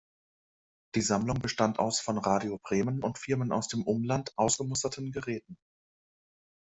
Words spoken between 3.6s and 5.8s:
dem Umland ausgemusterten Geräten.